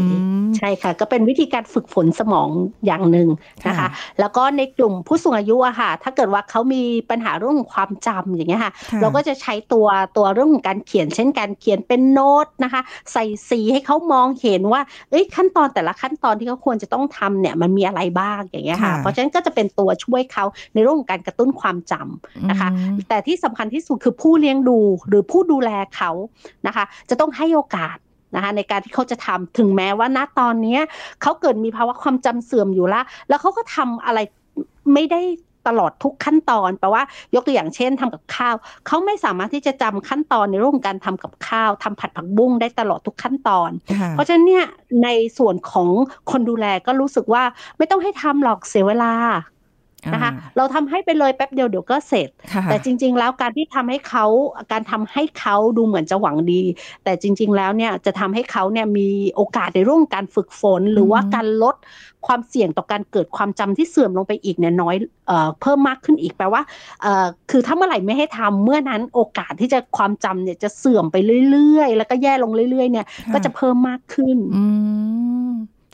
[0.57, 2.49] ใช่ค่ะ ก็เป็นวิธีการฝึกฝนสมอง
[2.85, 3.27] อย่างหนึ่ง
[3.67, 3.87] นะคะ
[4.19, 9.87] แล้วก็ในกลุ่มผู้สูงอายุอะค่ะ ถ้าเกิดว่าเขามีปัญหาเรื่องความจำอย่างเงี้ยค่ะ เราก็จะใช้ตัว
[10.17, 12.81] ตัวเรื่องของการเขียน เช่นการเขียนเป็นโน้ตนะคะ
[13.13, 22.69] ใส่สีให้เขามองเห็นว่าเอ้ยขั้นตอนแต่ละขั้นตอนที่เขาควรจะต้องทำเนี่ยมันมีอะไรบ้างอย่างเงี้ยค่ะ เพราะฉะนั้นก็จะเป็นตัวช่วยเขาในเรื่องการกระตุ้นความจำนะคะ
[23.09, 24.77] แต่ที่สำคัญที่สุดคือผู้เลี้ยงดู
[25.07, 26.11] หรือผู้ดูแลเขา
[26.67, 27.97] นะคะ จะต้องให้โอกาส
[28.35, 30.79] นะคะในการที่เขาจะทำถึงแม้ว่าณตอนนี้
[31.21, 34.19] เขาเกิดมีภาวะความจำเสื่อมอยู่แล้วแล้วเขาก็ทำอะไร
[34.93, 35.21] ไม่ได้
[35.67, 37.03] ตลอดทุกขั้นตอนแปลว่า
[37.35, 38.55] ยกตัวอย่างเช่นทำกับข้าว
[38.87, 43.71] เขาไม่สามารถที่จะจำขั้นตอนในเรื่องการทำกับข้าวทำผัดผักบุ้งได้ตลอดทุกขั้นตอน
[44.11, 44.65] เพราะฉะนั้นเนี่ย
[45.03, 45.89] ในส่วนของ
[46.31, 47.43] คนดูแลก็รู้สึกว่า
[47.77, 49.13] ไม่ต้องให้ทำหรอกเสียเวลา
[50.13, 52.29] นะคะ เราทำให้ไปเลยแป๊บเดียวเดี๋ยวก็เสร็จ
[52.69, 54.25] แต่จริง ๆ แล้วการที่ทำให้เขา
[54.71, 56.61] การทำให้เขาดูเหมือนจะหวังดี
[57.03, 61.75] แต่จริง ๆ แล้วเนี่ยจะทำให้เขาเนี่ยมีโอกาสในเรื่องการฝึกฝน หรือว่าการลด
[62.27, 64.95] ความเสี่ยงต่อการเกิดความจำที่เสื่อมลงไปอีกเนี่ยน้อย
[65.27, 66.61] เอ่อเพิ่มมากขึ้นอีกแปลว่า
[67.01, 71.15] เอ่อคือถ้าเมื่อไหร่ไม่ให้ทำเมื่อนั้นโอกาสที่จะความจำเนี่ยจะเสื่อมไป
[71.49, 74.63] เรื่อยๆ แล้วก็แย่ลงเรื่อยๆ เนี่ย ก็จะเพิ่มมากขึ้น อื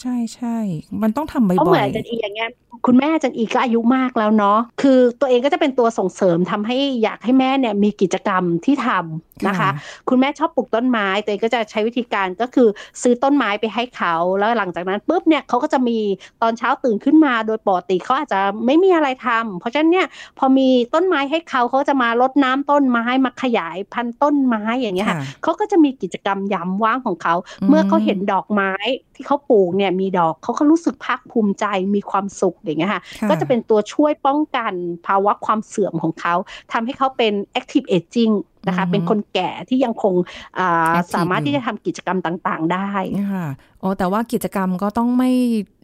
[0.02, 0.58] ใช่ใช่
[1.04, 2.50] มันต้องทำบ่อยๆเพราะเหมือนอาจารย์อีอย่างเงี้ย
[2.86, 9.70] คุณแม่อาจารย์อีก็อายุมากแล้วเนาะคือตัวเองก็จะเป็นตัวส่งเสริมทำให้อยากให้แม่เนี่ยมีกิจกรรมที่ทำนะคะ
[10.10, 12.68] คุณแม่ชอบปลูกต้นไม้ตัวเองก็จะใช้วิธีการก็คือ
[13.02, 15.98] ซื้อต้นไม้ไปให้เขาแล้วหลังจากนั้นปุ๊บเนี่ยเขาก็จะมี
[16.42, 20.08] ตอนเช้าตื่นขึ้นมาโดยปกติเขาอาจจะไม่มีอะไรทำเพราะฉะนั้นเนี่ย
[20.38, 28.72] พอมีต้นไม้ให้เขาเขาจะมารดน้ำต้นไม้มาขยายพันธุ์ต้นไม้อย่างเงี้ยค่ะค่ะเขาก็จะมีกิจกรรมยามว่างของเขาอืมเมื่อเขาเห็นดอกไม้
[29.16, 34.74] ที่เขาปลูกเนี่ยมีดอกเขาก็รู้สึกภาคภูมิใจมีความสุขอย่างเงี้ยค่ะค่ะก็จะเป็นตัวช่วยป้องกัน
[35.08, 36.36] ภาวะความเสื่อมของเขา
[36.72, 38.34] ทำให้เขาเป็น active aging
[38.68, 40.14] นะคะอือฮึเป็นคนแก่ที่ยังคง
[40.60, 42.90] อ่า Active สามารถอยู่ที่จะทำกิจกรรมต่างๆ ได้
[43.34, 43.48] ค่ะ
[43.80, 45.32] โอ้แต่ว่ากิจกรรมก็ต้องไม่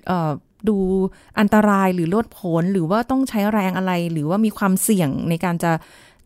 [0.07, 0.31] เอ่อ
[0.69, 0.77] ดู
[1.39, 5.71] อันตรายหรือลดผลหรือว่าต้องใช้แรงอะไรหรือว่ามีความเสี่ยงในการจะ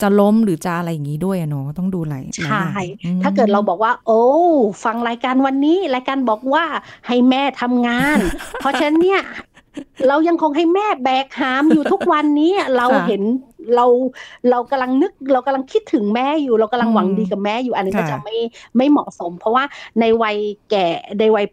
[0.01, 4.21] จะล้มหรือจะอะไรอย่างนี้ด้วยอะเนาะต้องดูหลายหลายใช่อย่างอืมถ้าเกิดเราบอกว่า โอ้
[4.83, 6.63] ฟังรายการวันนี้ รายการบอกว่า
[7.07, 8.19] ให้แม่ทำงาน
[8.59, 9.21] เพราะฉะนั้นเนี่ย
[10.07, 13.23] เรายังคงให้แม่แบกหามอยู่ทุกวันนี้เราเห็น
[13.75, 13.85] เรา
[14.49, 18.37] เรากำลังนึกเรากำลังคิดถึงแม่อยู่ เรากำลังหวังดีกับแม่อยู่อันนี้ก็จะไม่
[18.77, 19.63] ไม่เหมาะสม เพราะว่า
[19.99, 20.37] ในวัย
[20.69, 20.85] แก่
[21.19, 21.45] ในวัย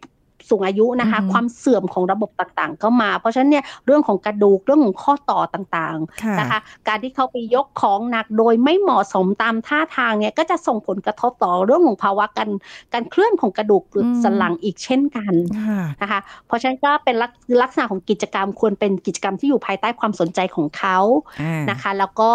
[0.51, 6.59] สูงอายุนะคะ ความเสื่อมของระบบต่างๆ ก็มา เพราะฉะนั้นเนี่ยเรื่องของกระดูกเรื่องของข้อต่อต่างๆค่ะนะคะ
[6.89, 12.51] การที่เขาไปยกของหนักโดยไม่เหมาะสมตามท่าทางเนี่ยก็จะส่งผลกระทบต่อเรื่องของภาวะการ
[12.93, 17.33] การเคลื่อนของกระดูกอืมสันหลังอีกเช่นกันค่ะนะคะ เพราะฉะนั้นก็เป็นลัก
[17.63, 20.99] ลักษณะของกิจกรรมควรเป็นกิจกรรมที่อยู่ภายใต้ความสนใจของเขา
[21.41, 22.31] อ่านะคะ แล้วก็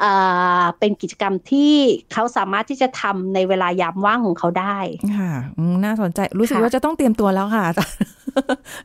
[0.00, 0.12] เอ่
[0.62, 1.74] อเป็นกิจกรรมที่
[2.12, 4.78] เขาสามารถที่จะทำในเวลายามว่างของเขาได้
[5.18, 7.64] ค่ะอืมน่าสนใจรู้สึกค่ะว่าจะต้องเตรียมตัวแล้วค่ะ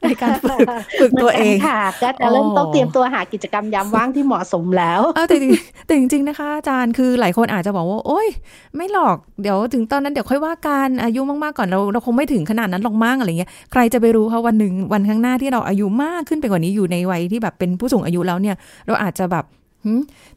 [0.02, 0.68] ในการฝึก
[1.00, 5.52] ฝึกตัวเองหมืนกันค่ะก็จะเริ่มต้องเตรียมตัวหากิจกรรมยามว่างที่เหมาะสมแล้วเออแต่จริง
[5.86, 8.28] แต่จริงๆนะคะ อาจารย์คือหลายคนอาจจะบอกว่า โอ๊ย
[8.76, 18.56] ไม่หรอกเดี๋ยวถึงตอนนั้นเดี๋ยวค่อยว่ากันอายุมากๆก่อนเราเราคงไม่ถึงขนาดนั้นหรอกมั้งอะไรเงี้ยใครจะไปรู้คะวันหนึ่งวันข้างหน้าที่เราอายุมากขึ้นไปกว่านี้อยู่ในวัยที่แบบเป็นผู้สูงอายุแล้วเนี่ย
[18.88, 19.63] เราอาจจะแบบหึ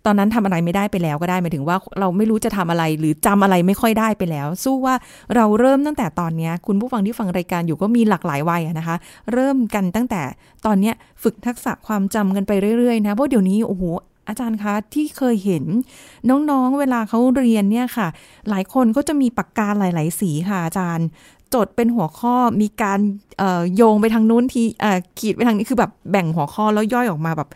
[0.05, 4.95] ตอนนั้นทำอะไรไม่ได้ไปแล้วก็ได้หมายถึงว่าเราไม่รู้จะทำอะไรหรือจำอะไรไม่ค่อยได้ไปแล้ว สู้ว่า
[5.35, 8.97] เราเริ่มตั้งแต่ตอนนี้คุณผู้ฟังที่ฟังรายการอยู่ก็มีหลากหลายวัยนะคะ
[9.33, 10.23] เริ่มกันตั้งแต่
[10.67, 13.85] ตอนนี้ฝึกทักษะความจำกันไปเรื่อยๆนะเพราะเดี๋ยวนี้โอ้โห
[14.29, 15.65] อาจารย์คะที่เคยเห็น
[16.31, 18.09] น้องๆ เวลาเขาเรียนเนี่ยค่ะ
[18.51, 21.07] หลายคนก็จะมีปากกาหลาย ๆ สีค่ะอาจารย์
[21.55, 23.01] จดเป็นหัวข้อมีการ
[23.77, 24.63] โยงไปทางนู้นที
[25.19, 27.49] ขีดไปทางนี้คือแบบแบ่งหัวข้อแล้วย่อยออกมาแบบ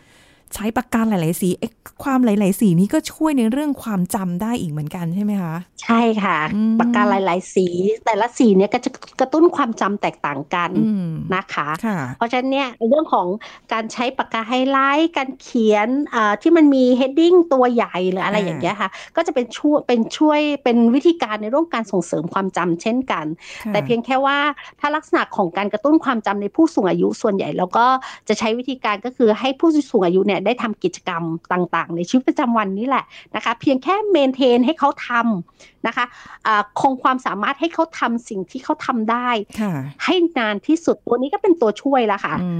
[0.55, 1.71] ใช้ปากกาหลาย ๆ สีเอ๊ะ
[2.03, 7.67] ความหลาย ๆ สีนี้ก็ช่วยในเรื่องความจำได้อีกเหมือนกันใช่ไหมคะ ใช่ค่ะอืมปากกาหลาย ๆ สี
[8.05, 13.27] แต่ละสีเนี่ยก็จะกระตุ้นความจำแตกต่างกันอืมนะคะค่ะเพราะฉะนั้นเนี่ยเรื่องของ
[13.73, 23.25] การใช้ปากกาไฮไลท์การเขียนเอ่อที่มันมี heading ตัวใหญ่หรืออะไรอ่าอย่างเงี้ยค่ะ ก็จะเป็นช่วยเป็นช่วยเป็นวิธีการในเรื่องการส่งเสริมความจำเช่นกัน
[23.65, 24.37] ค่ะแต่เพียงแค่ว่า
[24.79, 27.87] ถ้าลักษณะของการกระตุ้นความจำในผู้สูงอายุส่วนใหญ่เราก็
[28.27, 31.23] จะใช้วิธีการก็คือให้ผู้สูงอายุเนี่ยได้ทำกิจกรรม
[31.53, 36.05] ต่างๆ ในชีวิตประจำวันนี่แหละนะคะเพียงแค่เมนเทนให้เขาทำนะคะ
[36.47, 39.29] อ่าคงความสามารถให้เขาทำสิ่งที่เขาทำได้
[39.61, 39.73] ค่ะ
[40.03, 42.51] ให้นานที่สุดตัวนี้ก็เป็นตัวช่วยละค่ะอื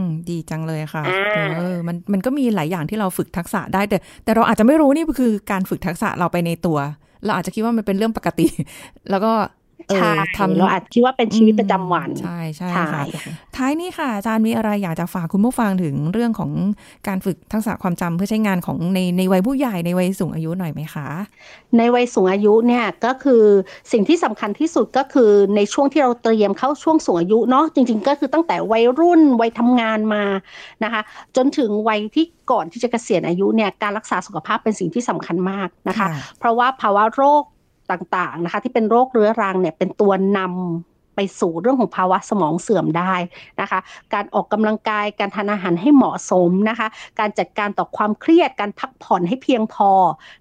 [0.00, 6.78] มดีจังเลยค่ะอ่าเออมันมันก็มีหลายอย่างที่เราฝึกทักษะได้แต่แต่เราอาจจะไม่รู้นี่คือการฝึกทักษะเราไปในตัว
[7.24, 8.46] เราอาจจะคิดว่ามันเป็นเรื่องปกติ
[9.10, 9.65] แล้วก็เอใช่อ
[10.38, 16.50] ทำเราอาจคิดว่าเป็นชีวิตประจำวันใช่ใช่ใช่ค่ะค่ะท้ายนี้ค่ะอาจารย์มีอะไรอยากจะฝากคุณผู้ฟังถึงเรื่องของ
[17.08, 21.08] การฝึกทักษะความจำเพื่อใช้งานของในในวัยผู้ใหญ่ในวัยสูงอายุหน่อยไหมคะ
[21.78, 23.44] ในวัยสูงอายุเนี่ยก็คือ
[23.92, 30.24] สิ่งที่สำคัญที่สุดก็คือในช่วงที่เราเตรียมเข้าช่วงสูงอายุเนาะจริง ๆ ก็คือตั้งแต่วัยรุ่นวัยทำงานมา
[30.84, 31.02] นะคะ
[31.36, 36.06] จนถึงวัยที่ก่อนที่จะเกษียณอายุเนี่ยการรักษาสุขภาพเป็นสิ่งที่สำคัญมากนะคะ
[36.38, 37.42] เพราะว่าภาวะโรค
[37.90, 40.50] ต่างๆนะคะ ที่เป็นโรคเรื้อรังเนี่ยเป็นตัวนำ
[41.18, 43.14] ไปสู่เรื่องของภาวะสมองเสื่อมได้
[43.60, 43.78] นะคะ
[44.14, 49.90] การออกกำลังกายการทานอาหารให้เหมาะสมนะคะ การจัดการต่อความเครียดการพักผ่อนให้เพียงพอ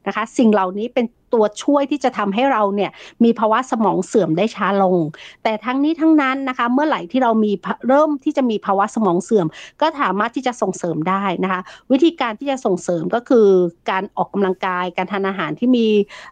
[0.08, 2.92] นะคะ สิ่งเหล่านี้เป็นตัวช่วยที่จะทำให้เราเนี่ย
[3.24, 4.98] มีภาวะสมองเสื่อมได้ช้าลง
[5.44, 7.52] แต่ทั้งนี้ทั้งนั้นนะคะ เมื่อไหร่ที่เรามี
[7.88, 9.48] เริ่มที่จะมีภาวะสมองเสื่อม
[9.82, 13.48] ก็สามารถที่จะส่งเสริมได้นะคะ วิธีการที่จะส่งเสริมก็คือ
[13.90, 15.88] การออกกำลังกาย การทานอาหารที่มี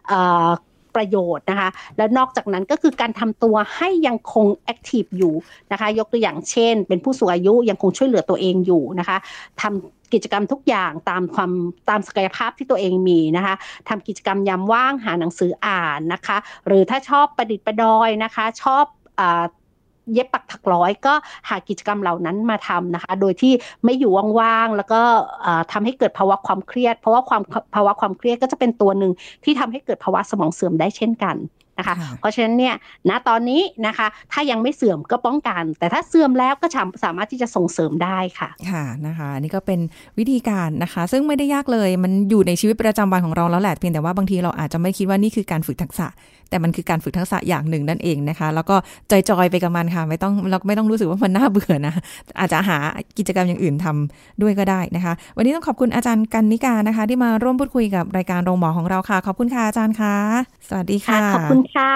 [0.08, 0.48] เอ่อ
[0.96, 5.34] ประโยชน์นะคะ และนอกจากนั้นก็คือการทำตัวให้ยังคงแอคทีฟอยู่
[5.72, 9.16] นะคะ ยกตัวอย่างเช่น เป็นผู้สูงอายุยังคงช่วยเหลือตัวเองอยู่นะคะ
[9.62, 11.50] ทำกิจกรรมทุกอย่างตามความ
[11.88, 13.54] ตามศักยภาพที่ตัวเองมีนะคะ
[13.88, 18.84] ทำกิจกรรมยามว่างหาหนังสืออ่านนะคะ หรือถ้าชอบประดิษฐ์ประดอยนะคะ ชอบ
[19.20, 19.44] อา
[20.12, 21.14] เย็บปักถักร้อยก็
[21.48, 23.52] หากิจกรรมเหล่านั้นมาทำนะคะ โดยที่
[23.84, 25.00] ไม่อยู่ว่างๆ แล้วก็
[25.72, 27.42] ทำทำให้เกิดภาวะความเครียด เพราะว่าความ
[27.74, 29.12] ภาวะความเครียดก็จะเป็นตัวหนึ่ง
[29.44, 31.36] ที่ทำให้เกิดภาวะสมองเสื่อมได้เช่นกัน
[31.78, 32.74] นะคะค่ะเพราะฉะนั้นเนี่ย
[33.10, 36.66] ณตอนนี้นะคะถ้ายังไม่เสื่อมก็ป้องกัน แต่ถ้าเสื่อมแล้วก็
[37.04, 39.80] สามารถที่จะส่งเสริมได้ค่ะค่ะนะคะอันนี่ก็เป็น
[40.18, 46.08] วิธีการนะคะ ซึ่งไม่ได้ยากเลยมันอยู่ในชีวิตประจำวันของเราแล้วแหละเพียงแต่ว่าบางทีเราอาจจะไม่คิดว่านี่คือการฝึกทักษะ
[46.50, 48.76] แต่มันคือการฝึกทักษะอย่างหนึ่งนั่นเองนะคะ แล้วก็
[49.10, 51.94] จอยๆไปกับมันค่ะไม่ต้องเราไม่ต้องรู้สึกว่ามันน่าเบื่อนะ
[52.40, 52.78] อาจจะหา
[53.18, 60.16] กิจกรรมอย่างอื่นทำด้วยก็ได้นะคะ วันนี้ต้องขอบคุณอาจารย์กันนิกานะคะ ที่มาร่วมพูดคุยกับรายการโรงหมอของเราค่ะ ขอบคุณค่ะอาจารย์ค่ะ
[60.68, 61.94] สวัสดีค่ะขอบคุณค่ะ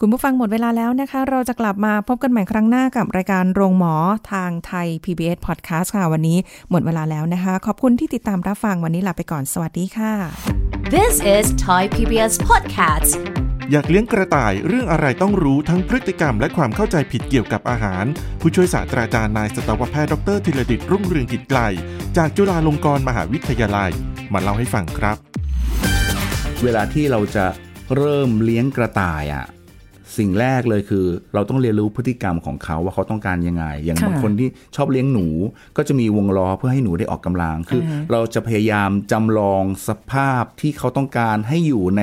[0.00, 3.94] คุณผู้ฟังหมดเวลาแล้วนะคะ เราจะกลับมาพบกันใหม่ครั้งหน้ากับรายการโรงหมอ
[4.32, 6.38] ทางไทย PBS Podcast ค่ะ วันนี้
[6.70, 10.12] หมดเวลาแล้วนะคะ ขอบคุณที่ติดตามรับฟังวันนี้ลาไปก่อนสวัสดีค่ะ
[10.94, 13.12] This is Thai PBS Podcast.
[13.70, 18.04] อยากเลี้ยงกระต่ายเรื่องอะไรต้องรู้ทั้งพฤติกรรมและความเข้าใจผิดเกี่ยวกับอาหาร
[18.40, 21.60] ผู้ช่วยศาสตราจารย์นายสัตวแพทย์ดรธีรดิตรุ่งเรืองกิจไกล
[22.16, 23.90] จากจุฬาลงกรณ์มหาวิทยาลัย
[24.32, 25.16] มาเล่าให้ฟังครับ
[26.62, 27.46] เวลาที่เราจะ
[27.96, 29.46] เริ่มเลี้ยงกระต่ายอะ่ะ
[30.18, 35.26] สิ่งแรกเลยคือ เราต้องเรียนรู้พฤติกรรมของเขาว่าเขาต้องการยังไง อย่างค่ะบางคนที่ชอบเลี้ยงหนู
[35.76, 42.02] ก็จะมีวงล้อเพื่อให้หนูได้ออกกำลัง คือออฮะเราจะพยายามจำลองสภาพที่เขาต้องการให้อยู่ใน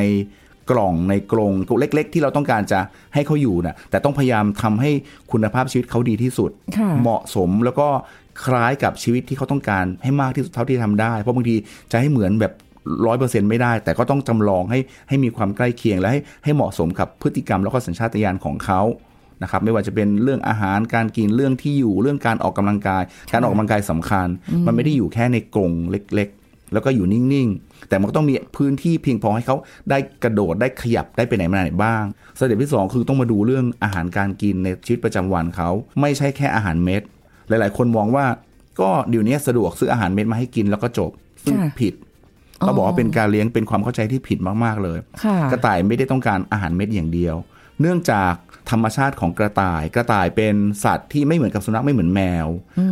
[0.71, 2.80] กล่องในกรงเล็ก ๆ ที่เราต้องการจะ
[3.13, 4.91] ให้เขาอยู่นะแต่ต้องพยายามทำให้
[5.32, 7.88] คุณภาพชีวิตเขาดีที่สุดค่ะเหมาะสมแล้วก็
[8.45, 11.56] คล้ายกับชีวิตที่เขาต้องการให้มากที่สุดเท่าที่ทำได้ เพราะบางที
[11.91, 12.54] จะให้เหมือนแบบ
[13.06, 18.82] ร้อยเปอร์เซ็นต์ไม่ได้ แต่ก็ต้องจำลองให้ให้มีความใกล้เคียงและให้ให้เหมาะสมกับพฤติกรรมแล้วก็สัญชาตญาณของเขา
[19.43, 24.28] นะครับไม่ว่าจะเป็นเรื่องอาหารการกินเรื่องที่อยู่เรื่องการออกกำลังกาย การออกกำลังกายสำคัญ
[24.65, 29.56] มันไม่ได้อยู่แค่ในกรงเล็กๆ แล้วก็อยู่นิ่งๆ แต่มันก็ต้องมีพื้นที่เพียงพอให้เขา
[29.89, 32.04] ได้กระโดดได้ขยับได้ไปไหนมาไหนบ้าง
[32.38, 35.69] สเต็ปที่สองคือต้องมาดูเรื่องอาหารการกินในชีวิตประจำวันเขา
[36.02, 37.02] ไม่ใช่แค่อาหารเม็ด
[37.48, 38.26] หลายๆ คนมองว่า
[38.80, 41.12] ก็เดี๋ยวนี้สะดวกซื้ออาหารเม็ดมาให้กินแล้วก็จบ
[41.45, 41.93] ซึ่งค่ะผิด
[42.59, 47.35] เราบอกว่าเป็นการเลี้ยงเป็นความเข้าใจที่ผิดมากๆเลยค่ะกระต่ายไม่ได้ต้องการอาหารเม็ดอย่างเดียว
[47.81, 48.33] เนื่องจาก
[48.71, 52.47] ธรรมชาติของกระต่าย กระต่ายเป็นสัตว์ที่ไม่เหมือนกับสุนัขไม่เหมือนแมว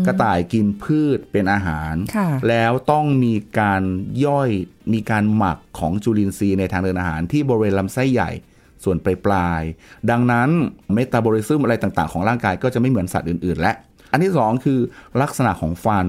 [0.07, 3.81] กระต่ายกินพืชเป็นอาหารค่ะแล้วต้องมีการ
[4.25, 4.49] ย่อย
[4.93, 8.31] มีการหมักของจุลินทรีย์ในทางเดินอาหารที่บริเวณลำไส้ใหญ่
[8.83, 10.49] ส่วนปลายปลายๆดังนั้น
[10.93, 13.73] เมตาบอลิซึมอะไรต่างๆ ของร่างกายก็จะไม่เหมือนสัตว์อื่น ๆ และ
[14.11, 14.79] อันที่สองคือ
[15.21, 16.07] ลักษณะของฟัน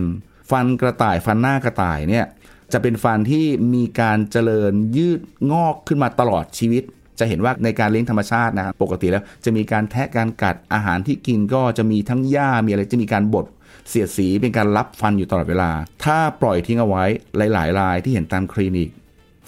[0.51, 2.27] ฟันกระต่ายฟันหน้ากระต่ายเนี่ย
[2.75, 5.21] จะเป็นฟันที่มีการเจริญยืด
[5.53, 6.83] งอกขึ้นมาตลอดชีวิต
[7.19, 13.47] จะเห็นว่าในการเลี้ยงธรรมชาตินะครับปกติแล้วจะมีการแทะการกัดอาหารที่กินก็จะมีทั้งหญ้ามีอะไรจะมีการบด
[13.89, 15.71] เสียดสีเป็นการรับฟันอยู่ตลอดเวลา
[16.05, 17.05] ถ้าปล่อยทิ้งเอาไว้
[17.37, 18.89] หลายๆรายที่เห็นตามคลินิก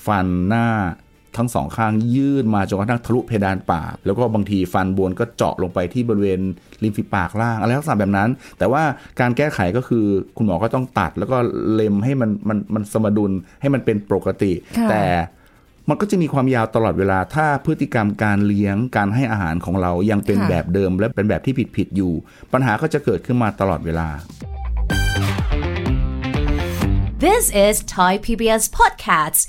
[0.06, 0.68] ฟันหน้า
[1.38, 6.40] ทั้งสองข้างยืดมาจนกระทั่งทะลุเพดานปาก แล้วก็บางทีฟันบนก็เจาะลงไปที่บริเวณ
[6.82, 8.82] ริมฝีปากล่างอะไรลักษณะแบบนั้น แต่ว่า
[9.20, 10.04] การแก้ไขก็คือ
[10.36, 11.36] คุณหมอก็ต้องตัด แล้วก็
[11.72, 15.04] เล็มให้มันมันมันสมดุลให้มันเป็นปกติค่ะแต่
[15.88, 22.12] มันก็จะมีความยาวตลอดเวลา ถ้าพฤติกรรมการเลี้ยงการให้อาหารของเรายังเป็นค่ะแบบเดิม และเป็นแบบที่ผิดผิดๆอยู่
[22.52, 24.08] ปัญหาก็จะเกิดขึ้นมาตลอดเวลา
[27.26, 29.48] This is Thai PBS Podcast.